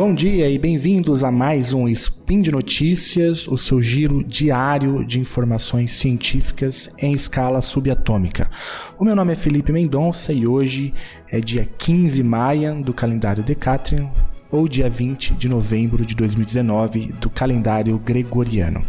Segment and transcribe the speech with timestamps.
[0.00, 5.20] Bom dia e bem-vindos a mais um Spin de Notícias, o seu giro diário de
[5.20, 8.50] informações científicas em escala subatômica.
[8.98, 10.94] O meu nome é Felipe Mendonça e hoje
[11.30, 14.10] é dia 15 maio do calendário Decatrian,
[14.50, 18.82] ou dia 20 de novembro de 2019 do calendário gregoriano.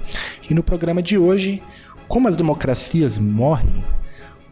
[0.50, 1.62] E no programa de hoje,
[2.08, 3.84] como as democracias morrem,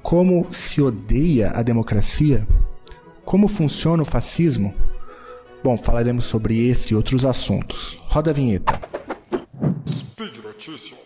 [0.02, 2.46] como se odeia a democracia,
[3.24, 4.76] como funciona o fascismo
[5.62, 8.00] Bom, falaremos sobre esse e outros assuntos.
[8.04, 8.80] Roda a vinheta.
[9.90, 11.00] Speed Notícias.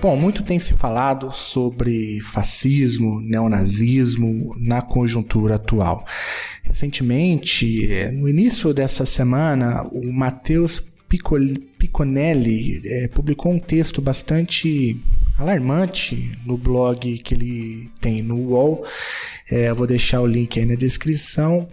[0.00, 6.04] Bom, muito tem se falado sobre fascismo, neonazismo na conjuntura atual.
[6.64, 10.91] Recentemente, eh, no início dessa semana, o Matheus
[11.78, 14.98] Piconelli é, publicou um texto bastante
[15.38, 18.84] alarmante no blog que ele tem no UOL.
[19.50, 21.68] É, eu vou deixar o link aí na descrição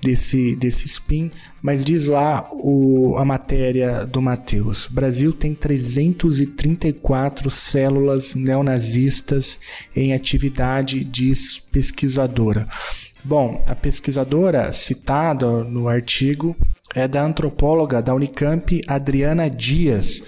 [0.00, 1.30] desse, desse spin,
[1.62, 4.86] mas diz lá o, a matéria do Matheus.
[4.88, 9.58] Brasil tem 334 células neonazistas
[9.94, 12.68] em atividade, diz pesquisadora.
[13.24, 16.54] Bom, a pesquisadora citada no artigo
[16.94, 20.22] é da antropóloga da Unicamp, Adriana Dias.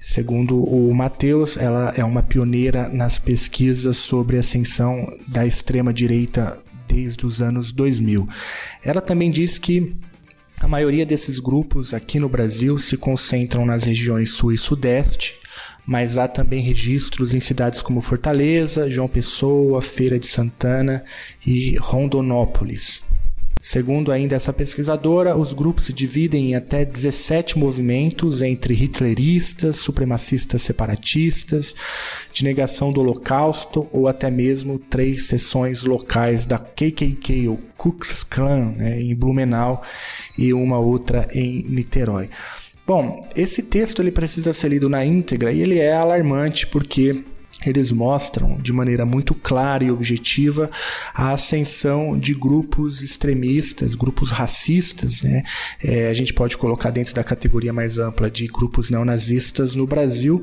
[0.00, 7.24] Segundo o Matheus, ela é uma pioneira nas pesquisas sobre a ascensão da extrema-direita desde
[7.24, 8.28] os anos 2000.
[8.84, 9.96] Ela também diz que
[10.60, 15.38] a maioria desses grupos aqui no Brasil se concentram nas regiões sul e sudeste,
[15.86, 21.04] mas há também registros em cidades como Fortaleza, João Pessoa, Feira de Santana
[21.46, 23.02] e Rondonópolis.
[23.64, 30.60] Segundo ainda essa pesquisadora, os grupos se dividem em até 17 movimentos entre hitleristas, supremacistas
[30.60, 31.74] separatistas,
[32.30, 38.22] de negação do Holocausto ou até mesmo três seções locais da KKK, ou Ku Klux
[38.22, 39.82] Klan, né, em Blumenau
[40.36, 42.28] e uma outra em Niterói.
[42.86, 47.24] Bom, esse texto ele precisa ser lido na íntegra e ele é alarmante porque
[47.64, 50.70] eles mostram de maneira muito clara e objetiva
[51.14, 55.42] a ascensão de grupos extremistas, grupos racistas, né?
[55.82, 60.42] É, a gente pode colocar dentro da categoria mais ampla de grupos neonazistas no Brasil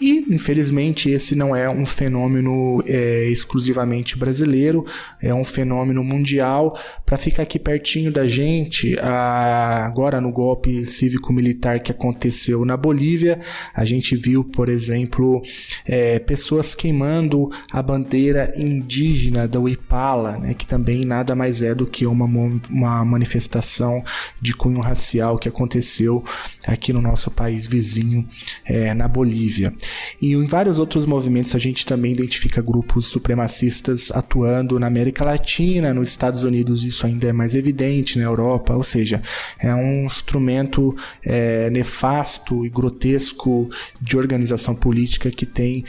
[0.00, 4.84] e, infelizmente, esse não é um fenômeno é, exclusivamente brasileiro,
[5.20, 6.78] é um fenômeno mundial.
[7.04, 13.40] Para ficar aqui pertinho da gente, a, agora no golpe cívico-militar que aconteceu na Bolívia,
[13.74, 15.42] a gente viu, por exemplo,
[15.84, 21.86] é, pessoas queimando a bandeira indígena da Uipala, né, que também nada mais é do
[21.86, 22.24] que uma,
[22.70, 24.02] uma manifestação
[24.40, 26.24] de cunho racial que aconteceu
[26.66, 28.26] aqui no nosso país vizinho,
[28.64, 29.72] é, na Bolívia.
[30.20, 35.94] E em vários outros movimentos a gente também identifica grupos supremacistas atuando na América Latina,
[35.94, 39.22] nos Estados Unidos isso ainda é mais evidente, na Europa, ou seja,
[39.58, 43.70] é um instrumento é, nefasto e grotesco
[44.00, 45.84] de organização política que tem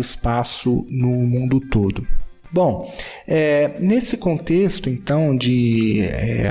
[0.00, 2.06] espaço no mundo todo.
[2.50, 2.90] Bom,
[3.26, 6.50] é, nesse contexto então de é,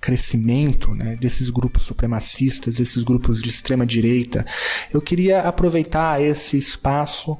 [0.00, 4.44] crescimento né, desses grupos supremacistas, esses grupos de extrema direita,
[4.92, 7.38] eu queria aproveitar esse espaço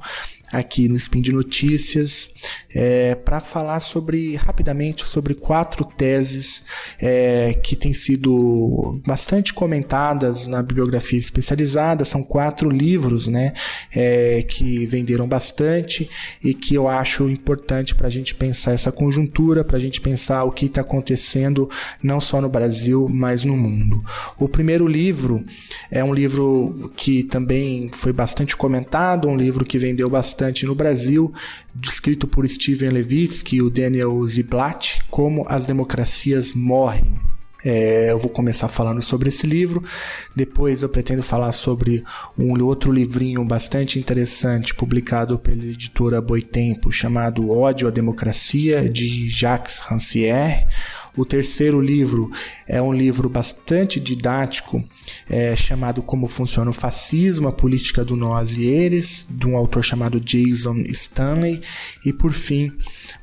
[0.51, 2.29] aqui no Spin de Notícias
[2.73, 6.63] é, para falar sobre rapidamente sobre quatro teses
[6.99, 12.05] é, que têm sido bastante comentadas na bibliografia especializada.
[12.05, 13.53] São quatro livros né,
[13.93, 16.09] é, que venderam bastante
[16.43, 20.43] e que eu acho importante para a gente pensar essa conjuntura, para a gente pensar
[20.43, 21.69] o que está acontecendo
[22.01, 24.03] não só no Brasil, mas no mundo.
[24.37, 25.43] O primeiro livro
[25.89, 31.31] é um livro que também foi bastante comentado, um livro que vendeu bastante no Brasil,
[31.83, 37.19] escrito por Steven Levitsky e o Daniel Ziblatt, Como as Democracias Morrem.
[37.63, 39.83] É, eu vou começar falando sobre esse livro,
[40.35, 42.03] depois eu pretendo falar sobre
[42.37, 49.79] um outro livrinho bastante interessante publicado pela editora Boitempo, chamado Ódio à Democracia, de Jacques
[49.79, 50.67] Rancière.
[51.15, 52.31] O terceiro livro
[52.65, 54.83] é um livro bastante didático,
[55.29, 59.83] é, chamado Como Funciona o Fascismo, a Política do Nós e Eles, de um autor
[59.83, 61.59] chamado Jason Stanley.
[62.05, 62.71] E, por fim,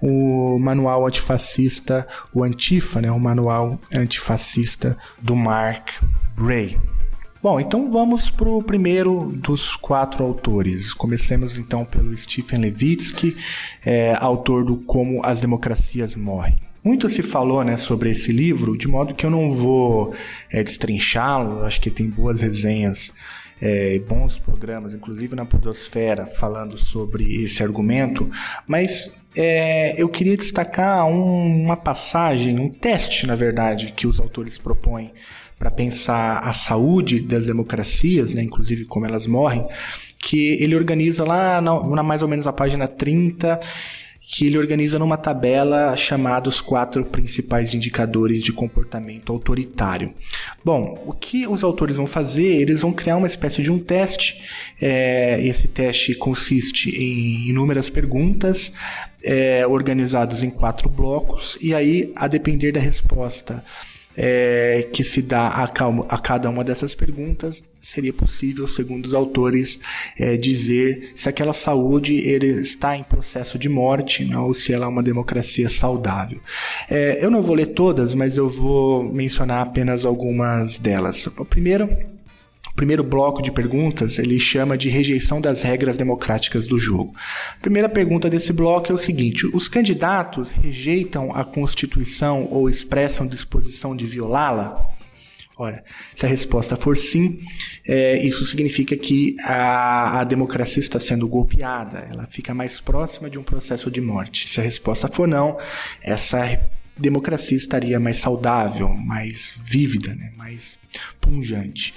[0.00, 5.88] o Manual Antifascista, o Antifa, né, o Manual Antifascista do Mark
[6.36, 6.76] Bray.
[7.40, 10.92] Bom, então vamos para o primeiro dos quatro autores.
[10.92, 13.36] Comecemos então pelo Stephen Levitsky,
[13.84, 16.67] é, autor do Como as Democracias Morrem.
[16.88, 20.14] Muito se falou né, sobre esse livro, de modo que eu não vou
[20.50, 23.12] é, destrinchá-lo, acho que tem boas resenhas
[23.60, 28.30] é, bons programas, inclusive na Podosfera, falando sobre esse argumento,
[28.66, 34.56] mas é, eu queria destacar um, uma passagem, um teste, na verdade, que os autores
[34.56, 35.12] propõem
[35.58, 39.66] para pensar a saúde das democracias, né, inclusive como elas morrem,
[40.18, 43.60] que ele organiza lá na, na mais ou menos a página 30
[44.30, 50.12] que ele organiza numa tabela chamada os quatro principais indicadores de comportamento autoritário.
[50.62, 52.44] Bom, o que os autores vão fazer?
[52.44, 54.42] Eles vão criar uma espécie de um teste.
[54.78, 58.74] É, esse teste consiste em inúmeras perguntas
[59.24, 63.64] é, organizadas em quatro blocos, e aí, a depender da resposta
[64.20, 69.78] é, que se dá a, a, cada uma dessas perguntas, seria possível, segundo os autores,
[70.18, 74.88] é, dizer se aquela saúde está em processo de morte não, ou se ela é
[74.88, 76.40] uma democracia saudável.
[76.90, 81.24] É, eu não vou ler todas, mas eu vou mencionar apenas algumas delas.
[81.28, 81.88] O primeiro
[82.78, 87.12] primeiro bloco de perguntas ele chama de rejeição das regras democráticas do jogo.
[87.56, 93.26] A primeira pergunta desse bloco é o seguinte: os candidatos rejeitam a Constituição ou expressam
[93.26, 94.86] disposição de violá-la?
[95.56, 95.82] Ora,
[96.14, 97.40] se a resposta for sim,
[97.84, 103.40] é, isso significa que a, a, democracia está sendo golpeada, ela fica mais próxima de
[103.40, 104.48] um processo de morte.
[104.48, 105.58] Se a resposta for não,
[106.00, 106.60] essa
[106.96, 110.32] democracia estaria mais saudável, mais vívida, né?
[110.36, 110.77] mais
[111.20, 111.94] punjante.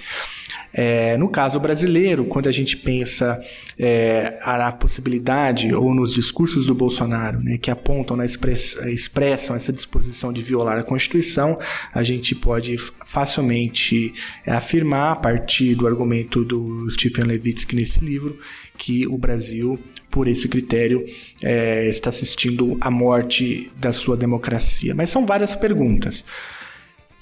[0.72, 3.42] É, no caso brasileiro, quando a gente pensa
[3.78, 9.72] é, na possibilidade ou nos discursos do Bolsonaro, né, que apontam, na express, expressam essa
[9.72, 11.58] disposição de violar a Constituição,
[11.92, 14.14] a gente pode facilmente
[14.46, 18.38] afirmar, a partir do argumento do Stephen Levitsky nesse livro,
[18.78, 19.78] que o Brasil,
[20.10, 21.04] por esse critério,
[21.42, 24.94] é, está assistindo à morte da sua democracia.
[24.94, 26.24] Mas são várias perguntas.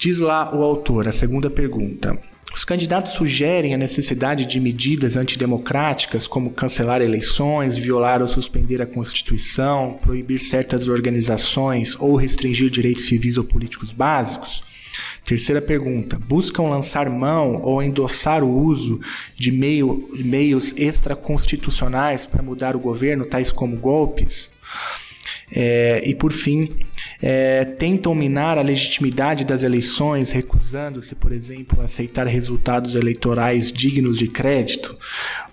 [0.01, 2.17] Diz lá o autor, a segunda pergunta.
[2.51, 8.87] Os candidatos sugerem a necessidade de medidas antidemocráticas, como cancelar eleições, violar ou suspender a
[8.87, 14.63] Constituição, proibir certas organizações ou restringir direitos civis ou políticos básicos?
[15.23, 18.99] Terceira pergunta: buscam lançar mão ou endossar o uso
[19.37, 24.49] de meio, meios extraconstitucionais para mudar o governo, tais como golpes?
[25.51, 26.75] É, e por fim,
[27.21, 34.17] é, tentam minar a legitimidade das eleições, recusando-se, por exemplo, a aceitar resultados eleitorais dignos
[34.17, 34.97] de crédito?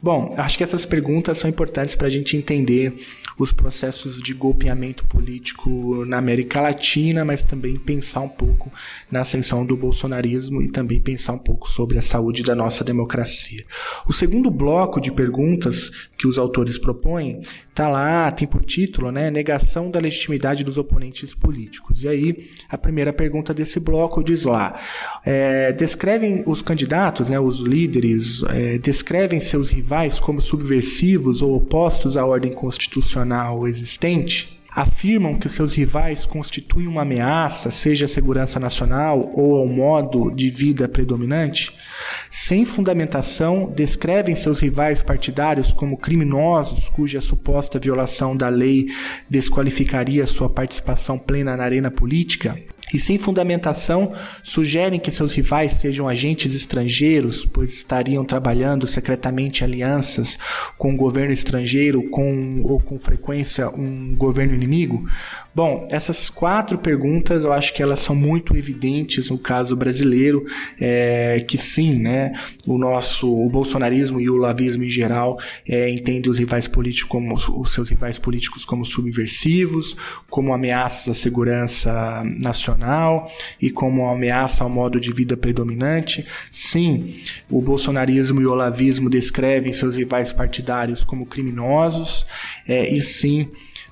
[0.03, 2.95] Bom, acho que essas perguntas são importantes para a gente entender
[3.39, 8.73] os processos de golpeamento político na América Latina, mas também pensar um pouco
[9.11, 13.65] na ascensão do bolsonarismo e também pensar um pouco sobre a saúde da nossa democracia.
[14.09, 17.41] O segundo bloco de perguntas que os autores propõem
[17.79, 22.03] está lá, tem por título, né, negação da legitimidade dos oponentes políticos.
[22.03, 24.81] E aí, a primeira pergunta desse bloco diz lá,
[25.25, 32.17] é, descrevem os candidatos, né, os líderes, é, descrevem seus rivais como subversivos ou opostos
[32.17, 34.58] à ordem constitucional existente?
[34.81, 40.31] Afirmam que os seus rivais constituem uma ameaça, seja à segurança nacional ou ao modo
[40.31, 41.77] de vida predominante?
[42.31, 48.87] Sem fundamentação, descrevem seus rivais partidários como criminosos cuja suposta violação da lei
[49.29, 52.57] desqualificaria sua participação plena na arena política?
[52.93, 60.39] E sem fundamentação sugerem que seus rivais sejam agentes estrangeiros, pois estariam trabalhando secretamente alianças
[60.77, 65.07] com o um governo estrangeiro com, ou com frequência um governo inimigo?
[65.55, 70.47] Bom, essas quatro perguntas eu acho que elas são muito evidentes no caso brasileiro,
[70.81, 72.33] é, que sim, né,
[72.67, 77.35] o nosso o bolsonarismo e o lavismo em geral é, entendem os rivais políticos como
[77.35, 79.97] os seus rivais políticos como subversivos,
[80.31, 82.78] como ameaças à segurança nacional
[83.61, 86.27] e como ameaça ao modo de vida predominante.
[86.51, 87.17] Sim,
[87.51, 92.27] o bolsonarismo e o olavismo descrevem seus rivais partidários como criminosos
[92.67, 93.51] é, e sim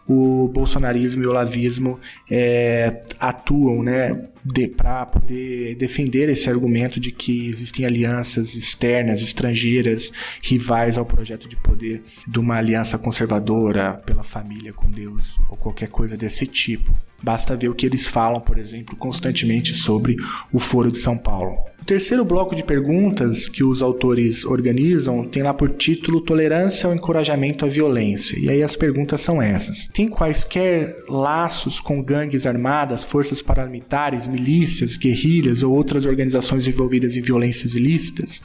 [0.08, 1.98] o bolsonarismo e o lavismo
[2.30, 10.12] é, atuam né, de, para poder defender esse argumento de que existem alianças externas, estrangeiras,
[10.40, 15.88] rivais ao projeto de poder de uma aliança conservadora pela família com Deus ou qualquer
[15.88, 16.96] coisa desse tipo.
[17.22, 20.16] Basta ver o que eles falam, por exemplo, constantemente sobre
[20.52, 21.56] o Foro de São Paulo.
[21.86, 27.64] Terceiro bloco de perguntas que os autores organizam tem lá por título Tolerância ao encorajamento
[27.64, 28.36] à violência.
[28.40, 34.96] E aí as perguntas são essas: Tem quaisquer laços com gangues armadas, forças paramilitares, milícias,
[34.96, 38.42] guerrilhas ou outras organizações envolvidas em violências ilícitas?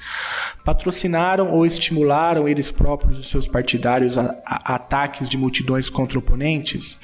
[0.64, 7.00] Patrocinaram ou estimularam eles próprios e seus partidários a, a ataques de multidões contra oponentes?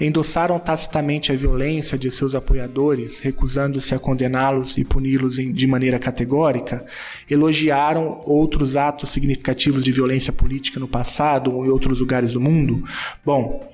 [0.00, 6.84] Endossaram tacitamente a violência de seus apoiadores, recusando-se a condená-los e puni-los de maneira categórica,
[7.30, 12.84] elogiaram outros atos significativos de violência política no passado ou em outros lugares do mundo?
[13.24, 13.66] Bom,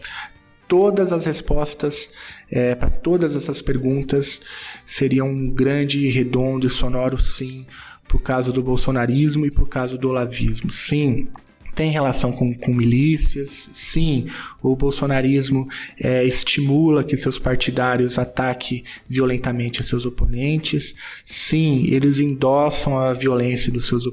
[0.68, 2.10] todas as respostas
[2.50, 4.40] é, para todas essas perguntas
[4.86, 7.66] seriam um grande, redondo e sonoro sim
[8.06, 10.70] para o caso do bolsonarismo e para o caso do olavismo.
[10.70, 11.28] Sim,
[11.74, 13.70] tem relação com, com milícias.
[13.72, 14.26] Sim,
[14.62, 20.94] o bolsonarismo é, estimula que seus partidários ataquem violentamente seus oponentes.
[21.24, 24.04] Sim, eles endossam a violência dos seus,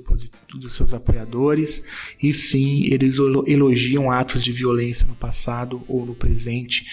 [0.54, 1.84] dos seus apoiadores.
[2.22, 6.86] E sim, eles elogiam atos de violência no passado ou no presente,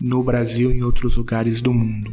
[0.00, 2.12] no Brasil e em outros lugares do mundo.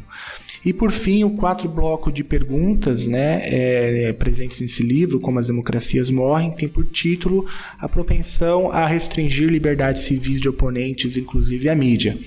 [0.65, 5.39] E por fim, o quatro bloco de perguntas né, é, é, presentes nesse livro, como
[5.39, 7.45] as democracias morrem, tem por título
[7.77, 12.17] a propensão a restringir liberdades civis de oponentes, inclusive a mídia.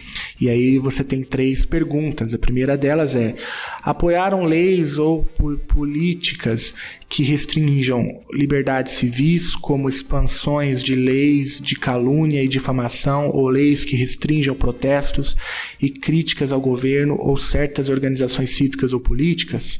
[0.43, 2.35] E aí você tem três perguntas.
[2.35, 3.37] A primeira delas é:
[3.81, 5.23] apoiaram leis ou
[5.69, 6.75] políticas
[7.09, 13.95] que restringam liberdades civis, como expansões de leis de calúnia e difamação, ou leis que
[13.95, 15.37] restringam protestos
[15.81, 19.79] e críticas ao governo ou certas organizações cívicas ou políticas?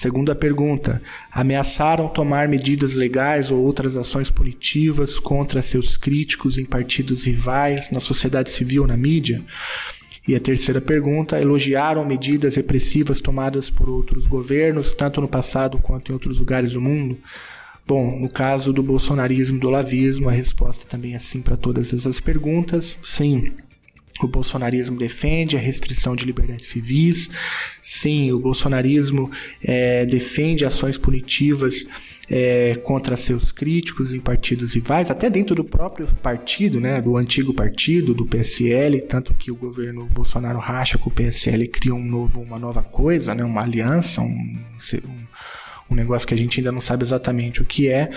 [0.00, 7.24] Segunda pergunta: ameaçaram tomar medidas legais ou outras ações punitivas contra seus críticos em partidos
[7.24, 9.42] rivais, na sociedade civil na mídia?
[10.26, 16.08] E a terceira pergunta: elogiaram medidas repressivas tomadas por outros governos, tanto no passado quanto
[16.08, 17.18] em outros lugares do mundo?
[17.86, 21.92] Bom, no caso do bolsonarismo e do lavismo, a resposta também é sim para todas
[21.92, 22.96] essas perguntas.
[23.02, 23.52] Sim,
[24.26, 27.30] o bolsonarismo defende a restrição de liberdades civis.
[27.80, 29.30] Sim, o bolsonarismo
[29.62, 31.86] é, defende ações punitivas
[32.30, 37.52] é, contra seus críticos em partidos rivais, até dentro do próprio partido, né, do antigo
[37.52, 42.04] partido, do PSL, tanto que o governo Bolsonaro racha com o PSL e cria um
[42.04, 45.24] novo, uma nova coisa, né, uma aliança, um, um,
[45.90, 48.10] um negócio que a gente ainda não sabe exatamente o que é.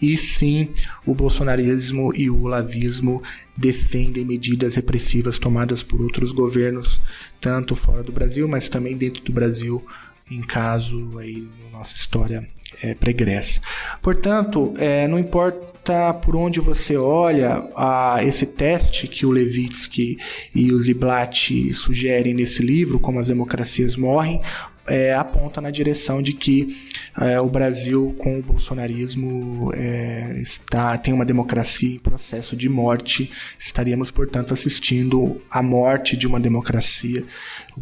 [0.00, 0.68] E sim,
[1.04, 3.22] o bolsonarismo e o olavismo
[3.56, 7.00] defendem medidas repressivas tomadas por outros governos,
[7.40, 9.84] tanto fora do Brasil, mas também dentro do Brasil,
[10.30, 12.46] em caso aí nossa história
[12.82, 13.60] é, pregressa.
[14.00, 20.18] Portanto, é, não importa por onde você olha, a, esse teste que o Levitsky
[20.54, 24.40] e o Ziblatt sugerem nesse livro, como as democracias morrem,
[24.86, 26.76] é, aponta na direção de que
[27.20, 33.30] é, o Brasil, com o bolsonarismo, é, está, tem uma democracia em processo de morte.
[33.58, 37.24] Estaríamos, portanto, assistindo à morte de uma democracia.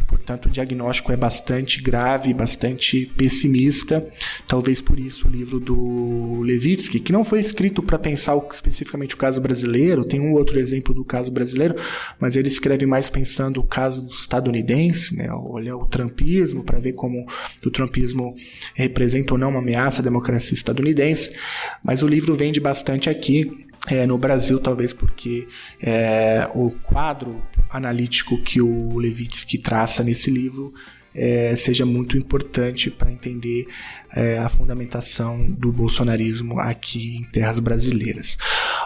[0.06, 4.06] Portanto, o diagnóstico é bastante grave, bastante pessimista.
[4.46, 9.18] Talvez por isso o livro do Levitsky, que não foi escrito para pensar especificamente o
[9.18, 11.74] caso brasileiro, tem um outro exemplo do caso brasileiro,
[12.18, 15.28] mas ele escreve mais pensando o caso estadunidense, né?
[15.30, 17.26] olha o trumpismo para ver como
[17.64, 18.34] o trumpismo
[18.74, 21.36] representa ou não uma ameaça à democracia estadunidense,
[21.82, 25.46] mas o livro vende bastante aqui é, no Brasil, talvez porque
[25.82, 30.74] é, o quadro analítico que o Levitsky traça nesse livro
[31.14, 33.66] é, seja muito importante para entender
[34.14, 38.38] é, a fundamentação do bolsonarismo aqui em terras brasileiras.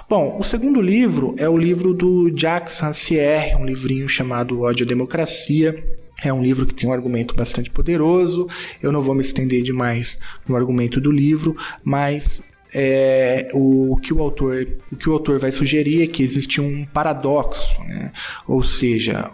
[0.08, 4.88] Bom, o segundo livro é o livro do Jacques Rancière, um livrinho chamado Ódio à
[4.88, 5.82] Democracia.
[6.24, 8.48] É um livro que tem um argumento bastante poderoso.
[8.82, 12.40] Eu não vou me estender demais no argumento do livro, mas
[12.74, 16.86] é, o, que o autor o que o autor vai sugerir é que existe um
[16.86, 18.10] paradoxo, né?
[18.48, 19.30] ou seja,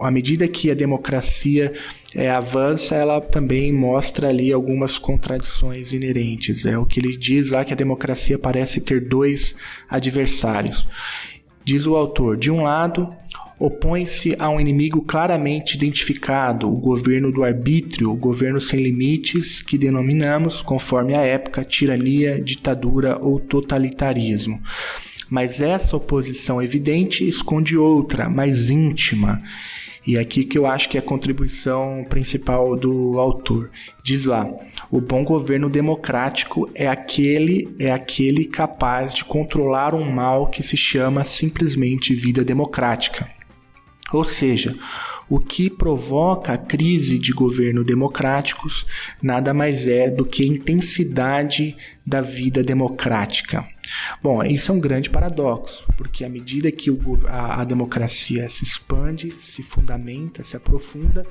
[0.00, 1.74] à medida que a democracia
[2.14, 6.64] é, avança, ela também mostra ali algumas contradições inerentes.
[6.64, 9.54] É o que ele diz lá que a democracia parece ter dois
[9.88, 10.86] adversários.
[11.62, 13.14] Diz o autor: de um lado,
[13.58, 19.76] opõe-se a um inimigo claramente identificado, o governo do arbítrio, o governo sem limites, que
[19.76, 24.62] denominamos, conforme a época, tirania, ditadura ou totalitarismo.
[25.28, 29.42] Mas essa oposição evidente esconde outra, mais íntima.
[30.06, 33.70] E é aqui que eu acho que é a contribuição principal do autor.
[34.02, 34.48] Diz lá:
[34.90, 40.78] o bom governo democrático é aquele é aquele capaz de controlar um mal que se
[40.78, 43.37] chama simplesmente vida democrática.
[44.12, 44.74] Ou seja,
[45.28, 48.86] o que provoca a crise de governo democráticos
[49.22, 53.66] nada mais é do que a intensidade da vida democrática.
[54.22, 56.90] Bom, isso é um grande paradoxo, porque à medida que
[57.26, 61.26] a, a democracia se expande, se fundamenta, se aprofunda,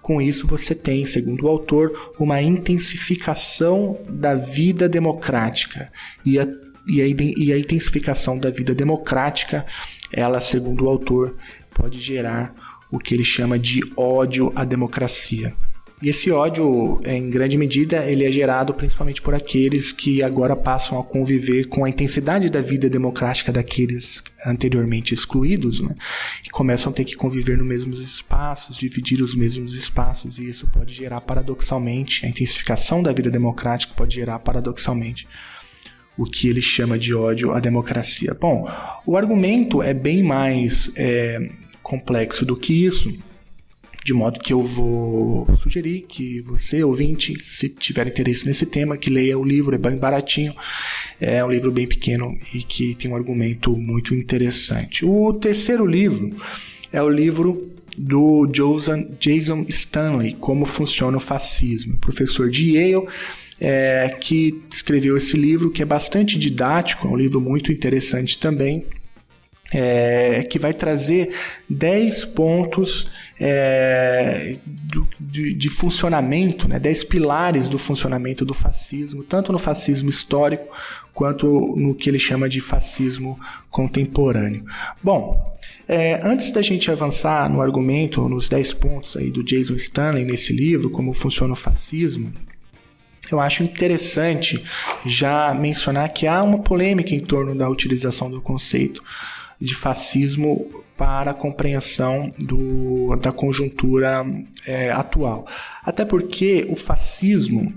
[0.00, 5.90] com isso você tem, segundo o autor, uma intensificação da vida democrática.
[6.24, 6.46] E a,
[6.88, 9.66] e a, e a intensificação da vida democrática,
[10.12, 11.36] ela, segundo o autor,
[11.76, 12.54] pode gerar
[12.90, 15.52] o que ele chama de ódio à democracia.
[16.02, 21.00] E esse ódio, em grande medida, ele é gerado principalmente por aqueles que agora passam
[21.00, 25.94] a conviver com a intensidade da vida democrática daqueles anteriormente excluídos, né?
[26.44, 30.66] E começam a ter que conviver nos mesmos espaços, dividir os mesmos espaços, e isso
[30.66, 35.26] pode gerar paradoxalmente, a intensificação da vida democrática pode gerar paradoxalmente
[36.16, 38.34] o que ele chama de ódio à democracia.
[38.38, 38.68] Bom,
[39.06, 41.50] o argumento é bem mais é,
[41.86, 43.16] complexo do que isso
[44.04, 49.10] de modo que eu vou sugerir que você, ouvinte, se tiver interesse nesse tema, que
[49.10, 50.54] leia o livro, é bem baratinho,
[51.20, 55.04] é um livro bem pequeno e que tem um argumento muito interessante.
[55.04, 56.32] O terceiro livro
[56.92, 63.08] é o livro do Jason Stanley, Como Funciona o Fascismo, professor de Yale,
[63.60, 68.84] é, que escreveu esse livro, que é bastante didático, é um livro muito interessante também,
[69.72, 71.34] é, que vai trazer
[71.68, 79.52] 10 pontos é, do, de, de, funcionamento, né, 10 pilares do funcionamento do fascismo, tanto
[79.52, 80.68] no fascismo histórico
[81.12, 83.38] quanto no que ele chama de fascismo
[83.70, 84.64] contemporâneo.
[85.02, 85.56] Bom,
[85.88, 90.52] é, antes da gente avançar no argumento, nos 10 pontos aí do Jason Stanley nesse
[90.52, 92.32] livro, como funciona o fascismo,
[93.30, 94.62] eu acho interessante
[95.04, 99.02] já mencionar que há uma polêmica em torno da utilização do conceito
[99.60, 104.24] de fascismo para a compreensão do, da conjuntura
[104.66, 105.46] é, atual.
[105.84, 107.72] Até porque o fascismo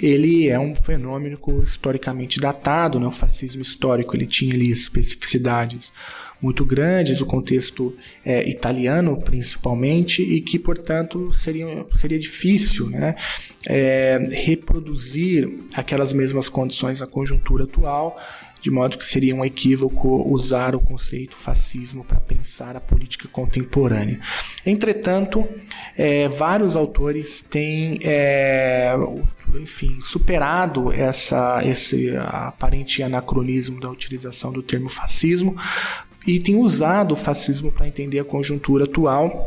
[0.00, 3.06] ele é um fenômeno historicamente datado, né?
[3.06, 5.92] o fascismo histórico ele tinha ali especificidades
[6.40, 13.16] muito grandes, o contexto é, italiano principalmente, e que, portanto, seria, seria difícil né?
[13.66, 18.16] É, reproduzir aquelas mesmas condições na conjuntura atual
[18.60, 24.20] de modo que seria um equívoco usar o conceito fascismo para pensar a política contemporânea.
[24.66, 25.46] Entretanto,
[25.96, 28.94] é, vários autores têm é,
[29.54, 35.56] enfim, superado essa, esse aparente anacronismo da utilização do termo fascismo
[36.26, 39.46] e têm usado o fascismo para entender a conjuntura atual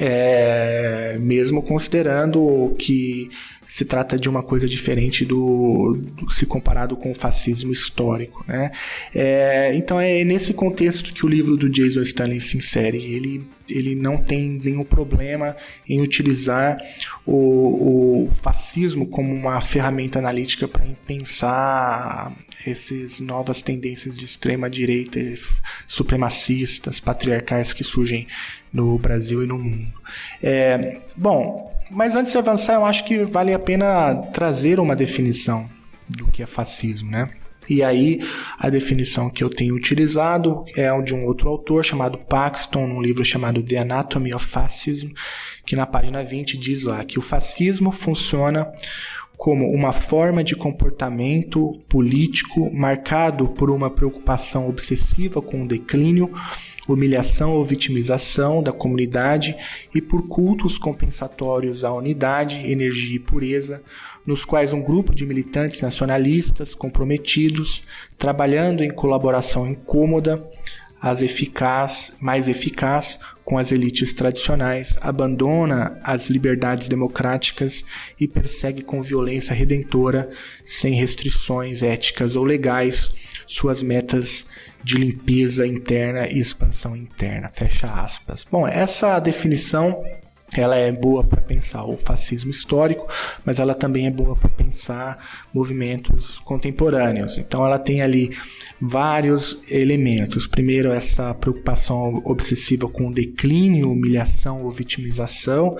[0.00, 3.30] é, mesmo considerando que
[3.70, 8.72] se trata de uma coisa diferente do, do se comparado com o fascismo histórico, né?
[9.14, 12.98] É, então é nesse contexto que o livro do Jason Stanley se insere.
[12.98, 15.56] Ele ele não tem nenhum problema
[15.88, 16.76] em utilizar
[17.24, 25.20] o, o fascismo como uma ferramenta analítica para pensar essas novas tendências de extrema direita,
[25.86, 28.26] supremacistas, patriarcais que surgem
[28.72, 29.92] no Brasil e no mundo.
[30.42, 35.68] É, bom, mas antes de avançar, eu acho que vale a pena trazer uma definição
[36.08, 37.30] do que é fascismo, né?
[37.68, 38.20] E aí,
[38.58, 43.24] a definição que eu tenho utilizado é de um outro autor chamado Paxton, num livro
[43.24, 45.10] chamado The Anatomy of Fascism,
[45.64, 48.66] que na página 20 diz lá que o fascismo funciona
[49.40, 56.30] como uma forma de comportamento político marcado por uma preocupação obsessiva com o declínio,
[56.86, 59.56] humilhação ou vitimização da comunidade
[59.94, 63.82] e por cultos compensatórios à unidade, energia e pureza,
[64.26, 67.84] nos quais um grupo de militantes nacionalistas comprometidos,
[68.18, 70.46] trabalhando em colaboração incômoda,
[71.00, 73.18] as eficaz, mais eficaz
[73.50, 77.84] com as elites tradicionais, abandona as liberdades democráticas
[78.18, 80.30] e persegue com violência redentora,
[80.64, 83.12] sem restrições éticas ou legais,
[83.48, 84.48] suas metas
[84.84, 87.50] de limpeza interna e expansão interna.
[87.52, 88.46] Fecha aspas.
[88.48, 90.00] Bom, essa definição
[90.56, 93.06] ela é boa para pensar o fascismo histórico,
[93.44, 97.38] mas ela também é boa para pensar movimentos contemporâneos.
[97.38, 98.36] Então ela tem ali
[98.80, 100.46] vários elementos.
[100.46, 105.76] Primeiro, essa preocupação obsessiva com o declínio, humilhação ou vitimização.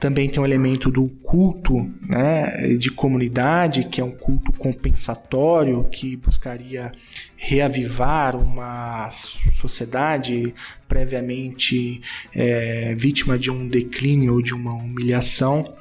[0.00, 6.16] Também tem um elemento do culto né, de comunidade, que é um culto compensatório que
[6.16, 6.92] buscaria
[7.40, 9.10] reavivar uma
[9.54, 10.52] sociedade
[10.88, 12.00] previamente
[12.34, 15.76] é, vítima de um declínio ou de uma humilhação.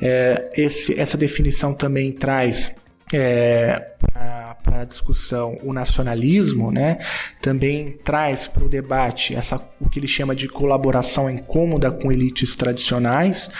[0.00, 2.76] É, esse, essa definição também traz
[3.12, 6.98] é, para a discussão o nacionalismo, né,
[7.42, 12.54] também traz para o debate essa, o que ele chama de colaboração incômoda com elites
[12.54, 13.50] tradicionais,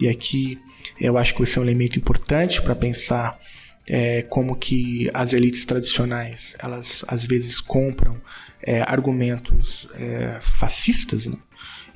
[0.00, 0.58] e aqui
[1.00, 3.38] eu acho que esse é um elemento importante para pensar
[3.88, 8.16] é, como que as elites tradicionais elas às vezes compram
[8.62, 11.36] é, argumentos é, fascistas, né?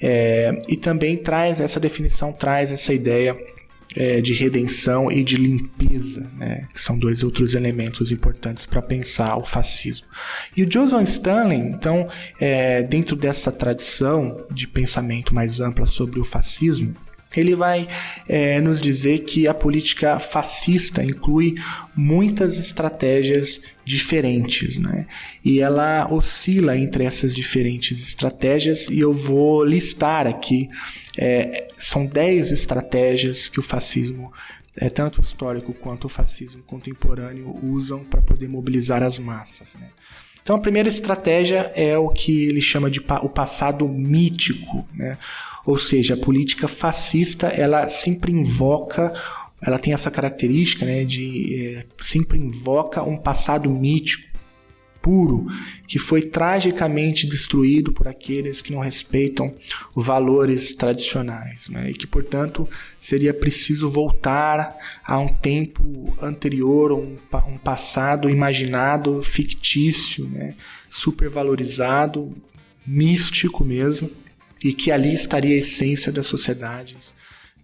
[0.00, 3.36] É, e também traz essa definição traz essa ideia
[3.96, 6.66] é, de redenção e de limpeza, né?
[6.72, 10.06] que são dois outros elementos importantes para pensar o fascismo.
[10.56, 12.08] E o Joseph Stalin, então,
[12.40, 16.94] é, dentro dessa tradição de pensamento mais ampla sobre o fascismo,
[17.40, 17.88] ele vai
[18.28, 21.54] é, nos dizer que a política fascista inclui
[21.94, 25.06] muitas estratégias diferentes, né?
[25.44, 30.68] E ela oscila entre essas diferentes estratégias e eu vou listar aqui
[31.18, 34.32] é, são 10 estratégias que o fascismo
[34.76, 39.74] é, tanto histórico quanto o fascismo contemporâneo usam para poder mobilizar as massas.
[39.74, 39.88] Né?
[40.42, 45.18] Então a primeira estratégia é o que ele chama de pa o passado mítico, né?
[45.64, 49.12] Ou seja, a política fascista ela sempre invoca
[49.64, 54.32] ela tem essa característica né, de é, sempre invoca um passado mítico
[55.02, 55.46] puro
[55.86, 59.52] que foi tragicamente destruído por aqueles que não respeitam
[59.94, 61.90] valores tradicionais né?
[61.90, 70.28] e que, portanto, seria preciso voltar a um tempo anterior, um, um passado imaginado, fictício,
[70.28, 70.54] né?
[70.88, 72.32] supervalorizado,
[72.86, 74.08] místico mesmo,
[74.62, 77.12] e que ali estaria a essência das sociedades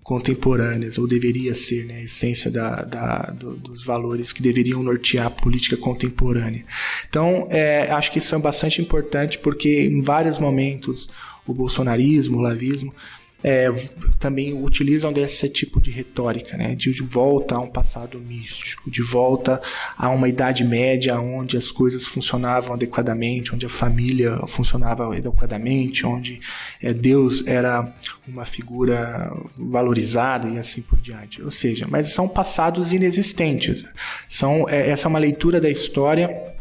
[0.03, 5.27] contemporâneas, ou deveria ser né, a essência da, da, do, dos valores que deveriam nortear
[5.27, 6.65] a política contemporânea.
[7.07, 11.11] Então, é, acho que isso é bastante importante porque em vários momentos
[11.47, 12.95] o bolsonarismo, o lavismo,
[13.43, 13.71] é,
[14.19, 16.75] também utilizam desse tipo de retórica, né?
[16.75, 19.63] de volta a um passado místico, de volta
[19.97, 26.41] a uma Idade Média onde as coisas funcionavam adequadamente, onde a família funcionava adequadamente, onde
[26.83, 27.95] é, Deus era
[28.27, 31.41] uma figura valorizada e assim por diante.
[31.43, 33.85] Ou seja, mas são passados inexistentes.
[34.29, 36.58] São, é, essa é uma leitura da história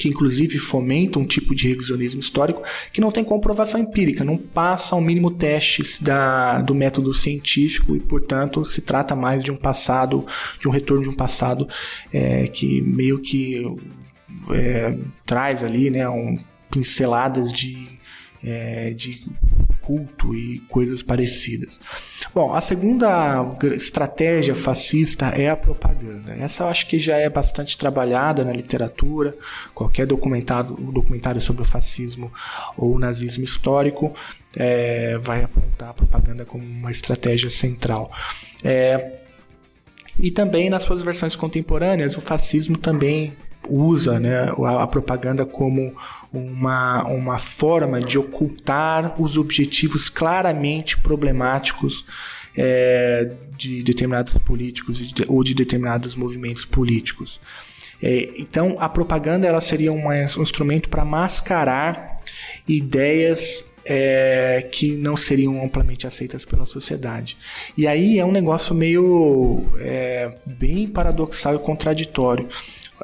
[0.00, 4.94] que inclusive fomenta um tipo de revisionismo histórico que não tem comprovação empírica, não passa
[4.94, 10.26] ao mínimo testes da, do método científico e, portanto, se trata mais de um passado,
[10.58, 11.68] de um retorno de um passado
[12.10, 13.62] é, que meio que
[14.50, 16.38] é, traz ali né, um,
[16.70, 17.86] pinceladas de,
[18.42, 19.22] é, de
[19.82, 21.80] culto e coisas parecidas.
[22.34, 26.32] Bom, a segunda estratégia fascista é a propaganda.
[26.34, 29.34] Essa eu acho que já é bastante trabalhada na literatura.
[29.74, 32.32] Qualquer documentado, documentário sobre o fascismo
[32.76, 34.12] ou o nazismo histórico
[34.56, 38.10] é, vai apontar a propaganda como uma estratégia central.
[38.62, 39.12] É,
[40.18, 43.32] e também nas suas versões contemporâneas, o fascismo também
[43.70, 45.94] usa né, a, a propaganda como
[46.32, 52.04] uma, uma forma de ocultar os objetivos claramente problemáticos
[52.56, 57.40] é, de determinados políticos ou de determinados movimentos políticos.
[58.02, 62.20] É, então, a propaganda ela seria um, um instrumento para mascarar
[62.66, 67.36] ideias é, que não seriam amplamente aceitas pela sociedade.
[67.76, 72.48] E aí é um negócio meio é, bem paradoxal e contraditório,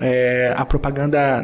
[0.01, 1.43] é, a propaganda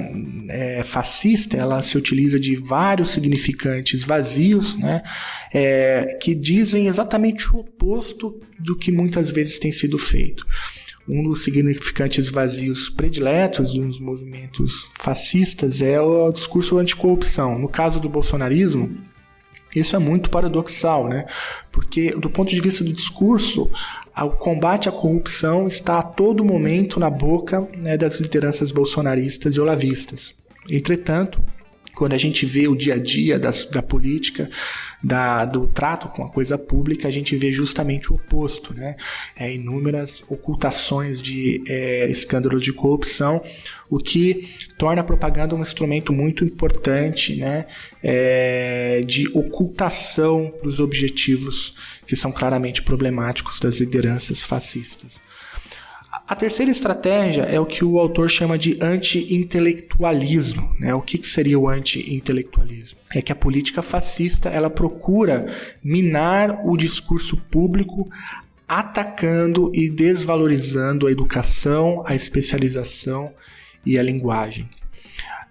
[0.49, 5.03] é, fascista ela se utiliza de vários significantes vazios, né,
[5.53, 10.47] é, que dizem exatamente o oposto do que muitas vezes tem sido feito.
[11.09, 17.59] Um dos significantes vazios prediletos dos movimentos fascistas é o discurso anticorrupção.
[17.59, 18.97] No caso do bolsonarismo,
[19.75, 21.27] isso é muito paradoxal, né?
[21.73, 23.69] Porque, do ponto de vista do discurso,
[24.17, 29.61] o combate à corrupção está a todo momento na boca né, das lideranças bolsonaristas e
[29.61, 30.35] olavistas.
[30.71, 31.43] Entretanto,
[31.95, 34.49] quando a gente vê o dia a dia da política,
[35.03, 38.97] da, do trato com a coisa pública, a gente vê justamente o oposto, né?
[39.37, 43.43] É, inúmeras ocultações de é, escândalos de corrupção,
[43.91, 47.67] o que torna a propaganda um instrumento muito importante, né?
[48.03, 51.77] É, de ocultação dos objetivos
[52.07, 55.21] que são claramente problemáticos das lideranças fascistas.
[56.13, 60.77] A terceira estratégia é o que o autor chama de anti-intelectualismo.
[60.79, 60.95] Né?
[60.95, 62.99] O que, que seria o anti-intelectualismo?
[63.15, 65.47] É que a política fascista ela procura
[65.83, 68.11] minar o discurso público
[68.69, 73.33] atacando e desvalorizando a educação, a especialização
[73.85, 74.69] e a linguagem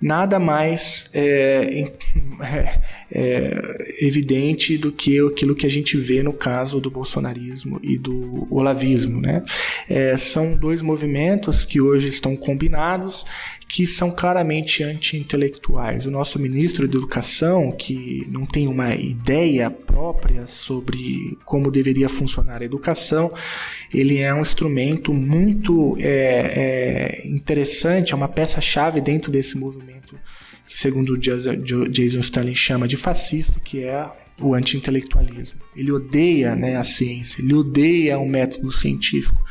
[0.02, 1.92] nada mais é,
[2.42, 2.80] é,
[3.12, 8.48] é, evidente do que aquilo que a gente vê no caso do bolsonarismo e do
[8.50, 9.22] olavismo.
[9.22, 9.44] Né?
[9.90, 13.26] É, são dois movimentos que hoje estão combinados
[13.68, 16.06] que são claramente anti-intelectuais.
[16.06, 22.62] O nosso ministro da Educação, que não tem uma ideia própria sobre como deveria funcionar
[22.62, 23.32] a educação,
[23.94, 29.90] ele é um instrumento muito é, é interessante, é uma peça-chave dentro desse movimento
[30.67, 35.60] que, segundo o Jason Stalin chama de fascista, que é o anti-intelectualismo.
[35.75, 39.41] Ele odeia né, a ciência, ele odeia o método científico.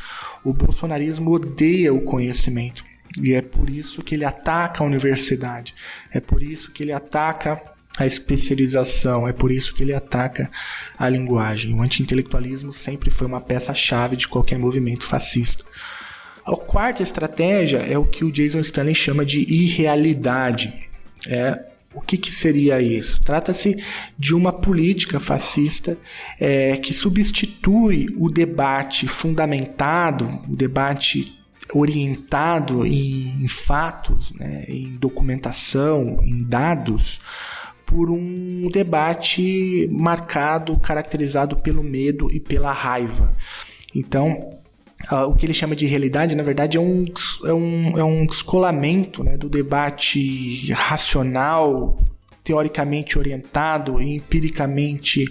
[0.43, 2.83] O bolsonarismo odeia o conhecimento.
[3.21, 5.75] E é por isso que ele ataca a universidade,
[6.11, 7.61] é por isso que ele ataca
[7.97, 10.49] a especialização, é por isso que ele ataca
[10.97, 11.73] a linguagem.
[11.73, 15.65] O anti-intelectualismo sempre foi uma peça-chave de qualquer movimento fascista.
[16.45, 20.89] A quarta estratégia é o que o Jason Stanley chama de irrealidade.
[21.27, 23.21] É, o que, que seria isso?
[23.21, 23.83] Trata-se
[24.17, 25.97] de uma política fascista
[26.39, 31.37] é, que substitui o debate fundamentado, o debate
[31.73, 37.19] orientado em, em fatos, né, em documentação, em dados,
[37.85, 43.33] por um debate marcado, caracterizado pelo medo e pela raiva.
[43.93, 44.60] Então,
[45.09, 47.05] Uh, o que ele chama de realidade, na verdade, é um,
[47.45, 51.97] é um, é um descolamento né, do debate racional,
[52.43, 55.25] teoricamente orientado e empiricamente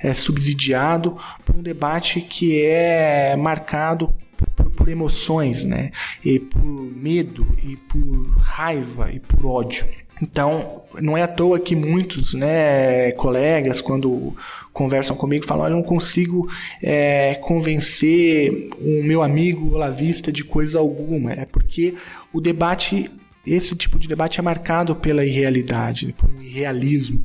[0.00, 4.12] é, subsidiado por um debate que é marcado
[4.56, 5.90] por, por, emoções, né?
[6.24, 9.86] E por medo, e por raiva, e por ódio.
[10.20, 14.34] Então, não é à toa que muitos né, colegas, quando
[14.72, 16.48] conversam comigo, falam: Eu não consigo
[16.82, 21.32] é, convencer o meu amigo olavista de coisa alguma.
[21.32, 21.94] É porque
[22.32, 23.10] o debate,
[23.54, 27.22] esse tipo de debate é marcado pela irrealidade, pelo irrealismo.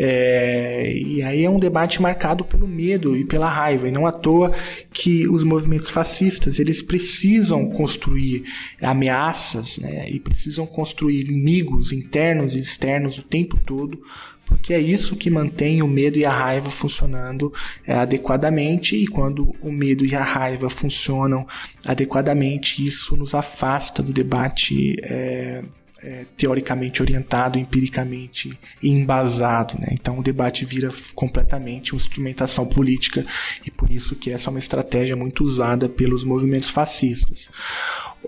[0.00, 3.88] É, e aí é um debate marcado pelo medo e pela raiva.
[3.88, 4.54] E não à toa
[4.92, 8.44] que os movimentos fascistas eles precisam construir
[8.80, 14.00] ameaças né, e precisam construir inimigos internos e externos o tempo todo
[14.48, 17.52] porque é isso que mantém o medo e a raiva funcionando
[17.86, 21.46] é, adequadamente, e quando o medo e a raiva funcionam
[21.86, 25.62] adequadamente, isso nos afasta do debate é,
[26.02, 29.74] é, teoricamente orientado, empiricamente embasado.
[29.78, 29.88] Né?
[29.92, 33.26] Então o debate vira completamente uma instrumentação política
[33.66, 37.50] e por isso que essa é uma estratégia muito usada pelos movimentos fascistas.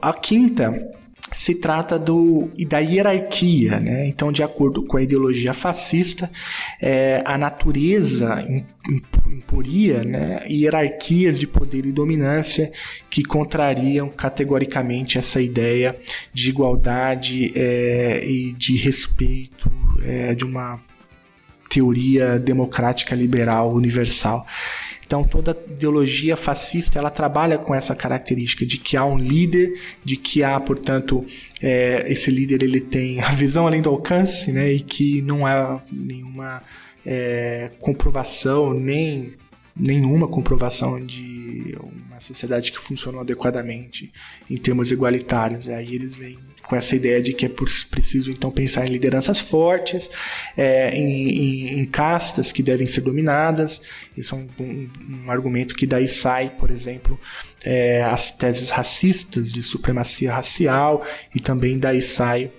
[0.02, 1.00] A quinta
[1.33, 3.79] se trata do, da hierarquia.
[3.79, 4.09] Né?
[4.09, 6.31] Então, de acordo com a ideologia fascista,
[6.81, 8.37] é, a natureza
[9.27, 12.71] imporia né, hierarquias de poder e dominância
[13.09, 15.97] que contrariam categoricamente essa ideia
[16.33, 19.71] de igualdade é, e de respeito
[20.03, 20.81] é, de uma
[21.69, 24.45] teoria democrática liberal universal.
[25.11, 30.16] Então toda ideologia fascista ela trabalha com essa característica de que há um líder, de
[30.16, 31.27] que há, portanto,
[31.61, 35.83] é, esse líder ele tem a visão além do alcance, né, e que não há
[35.90, 36.62] nenhuma
[37.05, 39.35] é, comprovação nem
[39.75, 44.12] nenhuma comprovação de uma sociedade que funciona adequadamente
[44.49, 45.68] em termos igualitários.
[45.68, 46.38] Aí eles vêm
[46.70, 50.09] com essa ideia de que é preciso então pensar em lideranças fortes,
[50.56, 53.83] é, em, em, em, castas que devem ser dominadas.
[54.16, 54.90] Isso é um, um,
[55.24, 57.18] um argumento que daí sai, por exemplo,
[57.64, 61.04] é, as teses racistas de supremacia racial
[61.35, 62.52] e também daí sai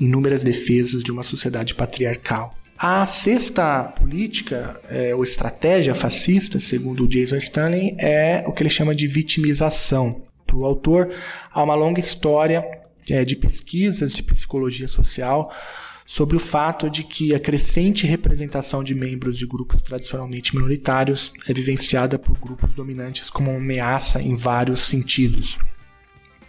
[0.00, 2.56] inúmeras defesas de uma sociedade patriarcal.
[2.78, 8.94] A sexta política, é, ou estratégia fascista, segundo Jason Stanley, é o que ele chama
[8.94, 10.22] de vitimização.
[10.46, 11.10] Para o autor,
[11.52, 12.79] há uma longa história
[13.10, 15.52] é, de pesquisas de psicologia social
[16.06, 21.52] sobre o fato de que a crescente representação de membros de grupos tradicionalmente minoritários é
[21.52, 25.56] vivenciada por grupos dominantes como uma ameaça em vários sentidos.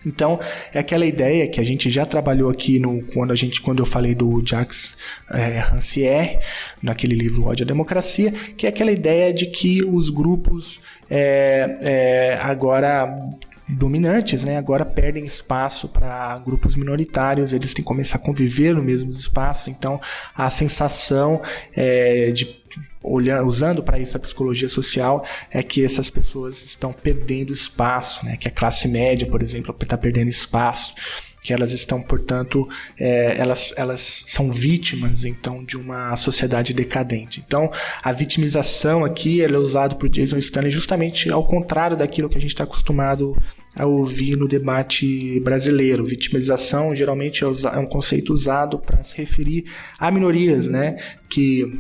[0.06, 0.40] Então,
[0.74, 3.86] é aquela ideia que a gente já trabalhou aqui no, quando, a gente, quando eu
[3.86, 4.98] falei do Jacques
[5.32, 6.40] é, Rancière,
[6.82, 12.40] naquele livro Ódio à Democracia, que é aquela ideia de que os grupos é, é,
[12.42, 13.16] agora
[13.72, 18.82] dominantes, né, agora perdem espaço para grupos minoritários, eles têm que começar a conviver no
[18.82, 20.00] mesmo espaço, então
[20.36, 21.42] a sensação
[21.76, 22.62] é, de
[23.04, 28.38] olhando, usando para isso a psicologia social é que essas pessoas estão perdendo espaço, né,
[28.38, 30.94] que a classe média, por exemplo, está perdendo espaço
[31.42, 32.68] que elas estão, portanto,
[33.00, 37.44] é, elas, elas são vítimas, então, de uma sociedade decadente.
[37.46, 37.72] Então,
[38.04, 42.52] a vitimização aqui é usada por Jason Stanley justamente ao contrário daquilo que a gente
[42.52, 43.36] está acostumado
[43.76, 46.06] a ouvir no debate brasileiro.
[46.06, 49.66] Vitimização geralmente é, é um conceito usado para se referir
[49.98, 50.98] a minorias, né,
[51.30, 51.80] que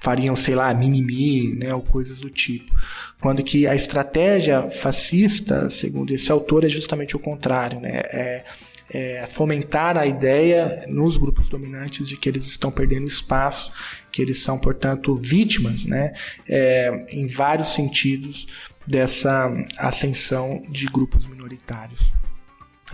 [0.00, 2.72] fariam, sei lá, mimimi, né, ou coisas do tipo.
[3.20, 8.44] Quando que a estratégia fascista, segundo esse autor, é justamente o contrário, né, é,
[8.90, 13.72] é fomentar a ideia nos grupos dominantes de que eles estão perdendo espaço,
[14.12, 16.12] que eles são, portanto, vítimas, né,
[16.48, 18.46] é, em vários sentidos,
[18.86, 22.12] dessa ascensão de grupos minoritários.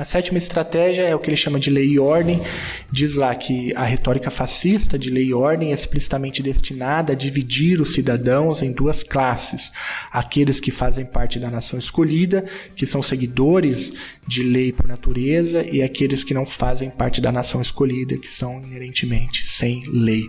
[0.01, 2.41] A sétima estratégia é o que ele chama de lei e ordem.
[2.91, 7.83] Diz lá que a retórica fascista de lei e ordem é explicitamente destinada a dividir
[7.83, 9.71] os cidadãos em duas classes:
[10.11, 13.93] aqueles que fazem parte da nação escolhida, que são seguidores
[14.27, 18.63] de lei por natureza, e aqueles que não fazem parte da nação escolhida, que são
[18.63, 20.27] inerentemente sem lei.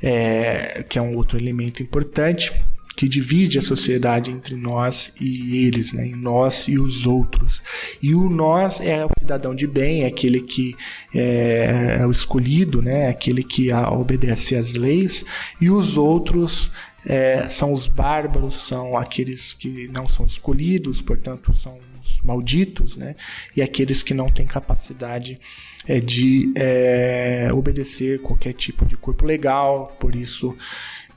[0.00, 2.52] É, que é um outro elemento importante
[3.00, 6.12] que divide a sociedade entre nós e eles, né?
[6.14, 7.62] nós e os outros.
[8.02, 10.76] E o nós é o cidadão de bem, é aquele que
[11.14, 13.08] é, é o escolhido, né?
[13.08, 15.24] aquele que obedece às leis,
[15.58, 16.72] e os outros
[17.06, 23.16] é, são os bárbaros, são aqueles que não são escolhidos, portanto são os malditos, né?
[23.56, 25.38] e aqueles que não têm capacidade
[25.88, 30.54] é, de é, obedecer qualquer tipo de corpo legal, por isso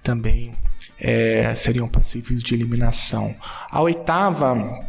[0.03, 0.53] também
[0.99, 3.35] é, seriam passíveis de eliminação.
[3.71, 4.85] A oitava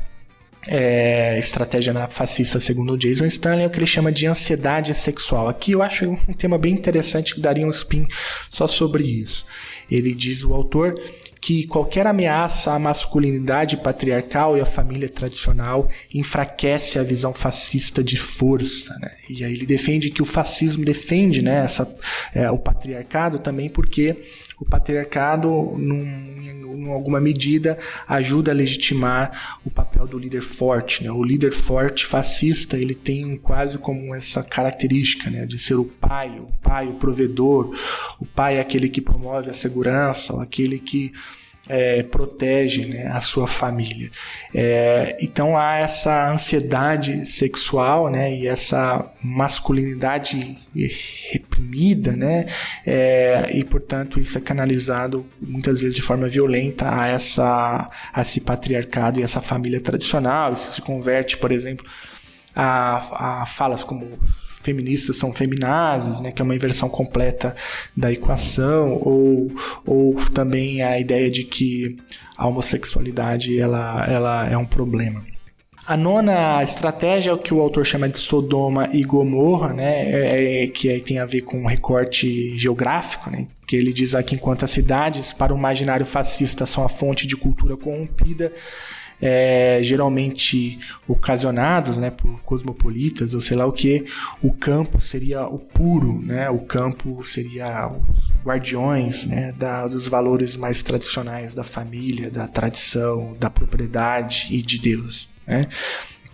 [0.67, 5.49] é, estratégia fascista, segundo o Jason Stanley, é o que ele chama de ansiedade sexual.
[5.49, 8.07] Aqui eu acho um tema bem interessante que daria um spin
[8.51, 9.45] só sobre isso.
[9.91, 10.95] Ele diz, o autor,
[11.41, 18.17] que qualquer ameaça à masculinidade patriarcal e à família tradicional enfraquece a visão fascista de
[18.17, 18.97] força.
[18.99, 19.11] Né?
[19.29, 21.87] E aí ele defende que o fascismo defende né, essa,
[22.35, 24.17] é, o patriarcado também porque
[24.59, 31.03] o patriarcado, num, em alguma medida, ajuda a legitimar o papel do líder forte.
[31.03, 31.11] Né?
[31.11, 36.39] O líder forte fascista ele tem quase como essa característica né, de ser o pai,
[36.39, 37.75] o pai, o provedor.
[38.21, 41.13] O pai é aquele que promove a segurança, aquele que
[41.69, 44.11] é, protege né, a sua família.
[44.55, 50.59] É, então há essa ansiedade sexual né, e essa masculinidade
[51.33, 52.47] reprimida, né,
[52.87, 58.41] é, e portanto isso é canalizado muitas vezes de forma violenta a, essa, a esse
[58.41, 60.53] patriarcado e essa família tradicional.
[60.53, 61.87] Isso se converte, por exemplo,
[62.55, 64.19] a, a falas como
[64.65, 67.55] feministas são feminazes, né, que é uma inversão completa
[67.97, 69.53] da equação, ou,
[69.87, 71.97] ou também a ideia de que
[72.37, 75.23] a homossexualidade ela, ela é um problema.
[75.87, 80.65] A nona estratégia é o que o autor chama de Sodoma e Gomorra, né, é,
[80.65, 84.65] é, que tem a ver com um recorte geográfico, né, que ele diz aqui enquanto
[84.65, 88.51] as cidades para o imaginário fascista são a fonte de cultura corrompida,
[89.21, 94.05] é, geralmente ocasionados né, por cosmopolitas ou sei lá o que,
[94.43, 96.49] o campo seria o puro, né?
[96.51, 103.35] o campo seria os guardiões né, da, dos valores mais tradicionais da família, da tradição,
[103.39, 105.29] da propriedade e de Deus.
[105.47, 105.67] Né?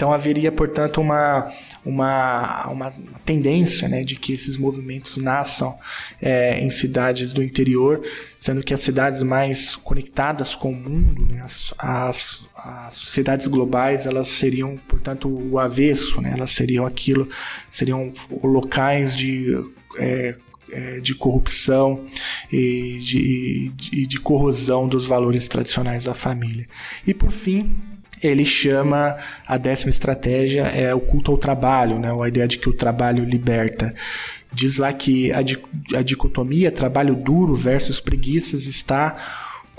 [0.01, 1.53] Então haveria, portanto, uma
[1.85, 5.79] uma, uma tendência né, de que esses movimentos nasçam
[6.21, 8.03] é, em cidades do interior,
[8.39, 14.07] sendo que as cidades mais conectadas com o mundo, né, as, as, as sociedades globais,
[14.07, 17.29] elas seriam, portanto, o avesso, né, elas seriam aquilo,
[17.71, 18.11] seriam
[18.43, 19.55] locais de
[19.99, 20.35] é,
[20.73, 22.07] é de corrupção
[22.51, 26.67] e de, de, de, corrosão dos valores tradicionais da família.
[27.07, 27.77] E por fim,
[28.23, 32.11] ele chama a décima estratégia é o culto ao trabalho, né?
[32.11, 33.95] a ideia de que o trabalho liberta.
[34.53, 39.17] Diz lá que a, a dicotomia trabalho duro versus preguiças está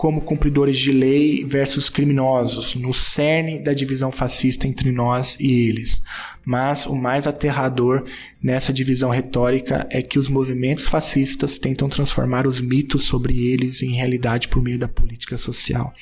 [0.01, 6.01] como cumpridores de lei versus criminosos, no cerne da divisão fascista entre nós e eles.
[6.43, 8.03] Mas o mais aterrador
[8.41, 13.91] nessa divisão retórica é que os movimentos fascistas tentam transformar os mitos sobre eles em
[13.91, 15.93] realidade por meio da política social.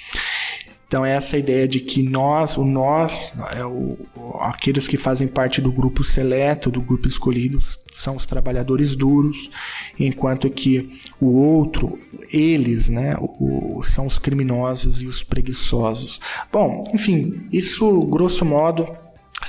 [0.89, 3.95] Então é essa ideia de que nós, o nós, é o,
[4.39, 7.59] aqueles que fazem parte do grupo seleto, do grupo escolhido,
[7.93, 9.51] são os trabalhadores duros,
[9.99, 11.99] enquanto que o outro,
[12.33, 16.19] eles, né, o, são os criminosos e os preguiçosos.
[16.51, 18.87] Bom, enfim, isso grosso modo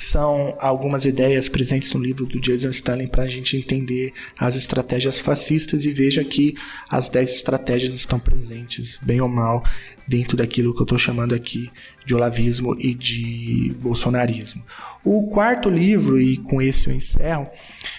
[0.02, 5.20] são algumas ideias presentes no livro do Jason Stanley para a gente entender as estratégias
[5.20, 6.54] fascistas e veja que
[6.88, 9.64] as 10 estratégias estão presentes, bem ou mal,
[10.06, 11.70] dentro daquilo que eu estou chamando aqui
[12.04, 14.62] de olavismo e de bolsonarismo.
[15.04, 17.48] O quarto livro, e com esse eu encerro,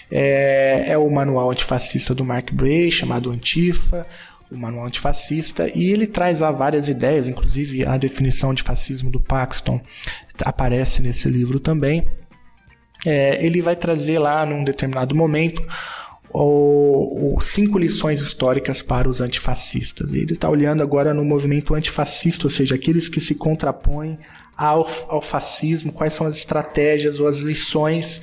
[0.10, 4.06] é, é o Manual Antifascista do Mark Bray, chamado Antifa,
[4.52, 9.20] o Manual Antifascista, e ele traz lá várias ideias, inclusive a definição de fascismo do
[9.20, 9.80] Paxton
[10.44, 12.06] aparece nesse livro também.
[13.06, 15.64] É, ele vai trazer lá num determinado momento
[16.30, 20.14] o, o, cinco lições históricas para os antifascistas.
[20.14, 24.20] Ele está olhando agora no movimento antifascista, ou seja, aqueles que se contrapõem
[24.56, 28.22] ao, ao fascismo, quais são as estratégias ou as lições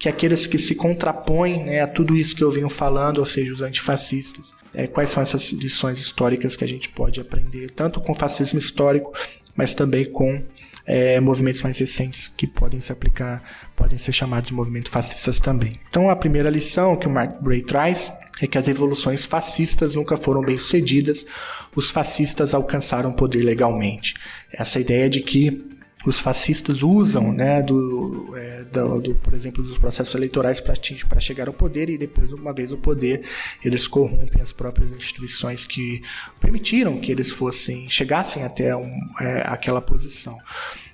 [0.00, 3.52] que aqueles que se contrapõem né, a tudo isso que eu venho falando, ou seja,
[3.52, 4.54] os antifascistas.
[4.72, 8.58] É, quais são essas lições históricas que a gente pode aprender, tanto com o fascismo
[8.58, 9.12] histórico,
[9.54, 10.42] mas também com
[10.86, 13.42] é, movimentos mais recentes que podem se aplicar,
[13.76, 15.74] podem ser chamados de movimentos fascistas também.
[15.90, 20.16] Então, a primeira lição que o Mark Bray traz é que as revoluções fascistas nunca
[20.16, 21.26] foram bem sucedidas,
[21.76, 24.14] os fascistas alcançaram poder legalmente.
[24.50, 29.76] Essa ideia de que os fascistas usam, né, do, é, do, do, por exemplo, dos
[29.76, 33.22] processos eleitorais para chegar ao poder e depois, uma vez o poder,
[33.62, 36.02] eles corrompem as próprias instituições que
[36.40, 40.38] permitiram que eles fossem chegassem até um, é, aquela posição.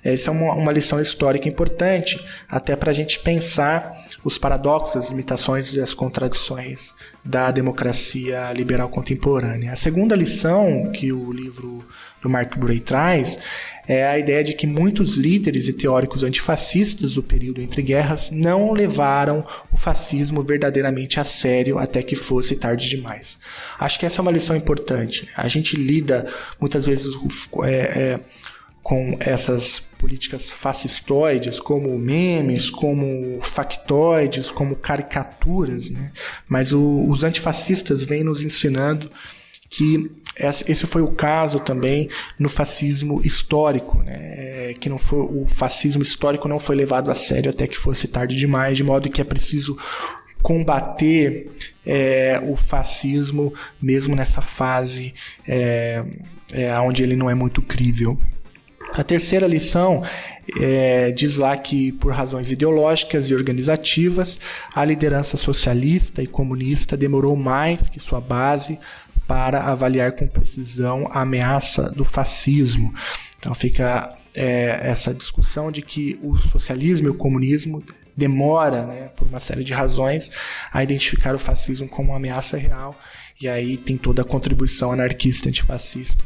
[0.03, 5.09] Essa é uma, uma lição histórica importante, até para a gente pensar os paradoxos, as
[5.09, 6.93] limitações e as contradições
[7.23, 9.71] da democracia liberal contemporânea.
[9.71, 11.85] A segunda lição que o livro
[12.21, 13.37] do Mark Bray traz
[13.87, 18.73] é a ideia de que muitos líderes e teóricos antifascistas do período entre guerras não
[18.73, 23.39] levaram o fascismo verdadeiramente a sério até que fosse tarde demais.
[23.79, 25.27] Acho que essa é uma lição importante.
[25.37, 26.27] A gente lida
[26.59, 27.17] muitas vezes
[27.63, 28.19] é, é,
[28.83, 36.11] com essas políticas fascistoides, como memes, como factoides, como caricaturas, né?
[36.47, 39.09] mas o, os antifascistas vêm nos ensinando
[39.69, 40.09] que
[40.39, 44.73] esse foi o caso também no fascismo histórico, né?
[44.79, 48.35] que não foi, o fascismo histórico não foi levado a sério até que fosse tarde
[48.35, 49.77] demais, de modo que é preciso
[50.41, 51.49] combater
[51.85, 55.13] é, o fascismo mesmo nessa fase
[55.47, 56.03] é,
[56.51, 58.17] é, onde ele não é muito crível.
[58.93, 60.01] A terceira lição
[60.61, 64.39] é, diz lá que, por razões ideológicas e organizativas,
[64.73, 68.79] a liderança socialista e comunista demorou mais que sua base
[69.27, 72.93] para avaliar com precisão a ameaça do fascismo.
[73.37, 77.83] Então fica é, essa discussão de que o socialismo e o comunismo
[78.15, 80.31] demora, né, por uma série de razões,
[80.71, 82.97] a identificar o fascismo como uma ameaça real.
[83.39, 86.23] E aí tem toda a contribuição anarquista antifascista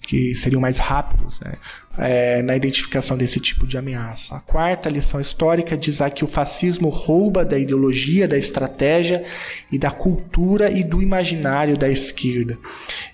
[0.00, 1.54] que seriam mais rápidos né,
[1.98, 4.34] é, na identificação desse tipo de ameaça.
[4.34, 9.24] A quarta lição histórica diz que o fascismo rouba da ideologia, da estratégia
[9.70, 12.58] e da cultura e do imaginário da esquerda.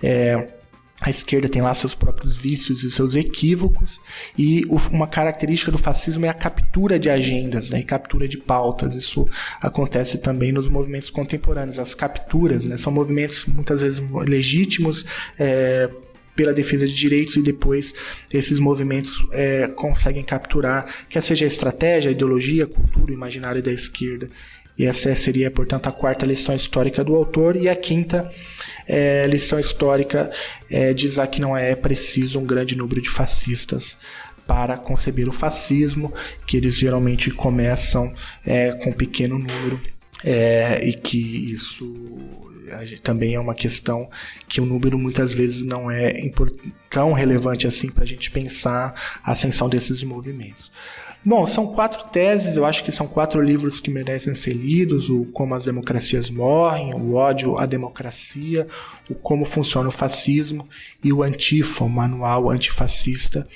[0.02, 0.48] É,
[1.00, 4.00] a esquerda tem lá seus próprios vícios e seus equívocos,
[4.36, 8.96] e uma característica do fascismo é a captura de agendas né, e captura de pautas.
[8.96, 9.28] Isso
[9.60, 11.78] acontece também nos movimentos contemporâneos.
[11.78, 15.06] As capturas né, são movimentos muitas vezes legítimos.
[15.38, 15.88] É,
[16.38, 17.92] pela defesa de direitos e depois
[18.32, 23.60] esses movimentos é, conseguem capturar, quer seja a estratégia, a ideologia, a cultura, o imaginário
[23.60, 24.30] da esquerda.
[24.78, 27.56] E essa seria, portanto, a quarta lição histórica do autor.
[27.56, 28.30] E a quinta
[28.86, 30.30] é, lição histórica
[30.70, 33.96] é, diz que não é preciso um grande número de fascistas
[34.46, 36.14] para conceber o fascismo,
[36.46, 38.14] que eles geralmente começam
[38.46, 39.80] é, com um pequeno número
[40.22, 42.47] é, e que isso
[43.02, 44.08] também é uma questão
[44.48, 46.12] que o número muitas vezes não é
[46.90, 50.70] tão relevante assim para a gente pensar a ascensão desses movimentos.
[51.24, 55.24] Bom, são quatro teses, eu acho que são quatro livros que merecem ser lidos: o
[55.26, 58.66] Como as Democracias Morrem, o Ódio à Democracia,
[59.10, 60.66] o Como Funciona o Fascismo
[61.02, 63.46] e o Antifa, o Manual Antifascista.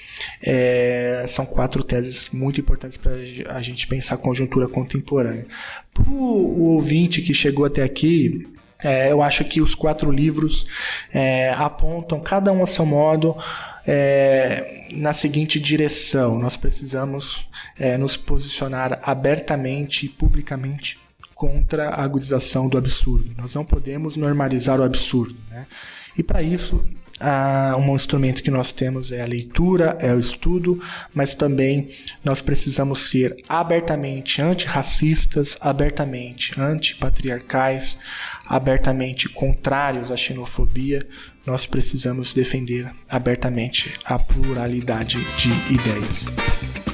[0.42, 3.12] É, são quatro teses muito importantes para
[3.56, 5.46] a gente pensar a conjuntura contemporânea.
[5.94, 8.46] Para o ouvinte que chegou até aqui,
[8.82, 10.66] é, eu acho que os quatro livros
[11.12, 13.36] é, apontam, cada um a seu modo,
[13.86, 20.98] é, na seguinte direção: nós precisamos é, nos posicionar abertamente e publicamente
[21.34, 23.34] contra a agudização do absurdo.
[23.36, 25.34] Nós não podemos normalizar o absurdo.
[25.50, 25.66] Né?
[26.16, 26.88] E para isso,
[27.24, 30.82] ah, um instrumento que nós temos é a leitura, é o estudo,
[31.14, 31.88] mas também
[32.24, 37.96] nós precisamos ser abertamente antirracistas, abertamente antipatriarcais,
[38.52, 41.00] abertamente contrários à xenofobia.
[41.46, 46.91] Nós precisamos defender abertamente a pluralidade de ideias.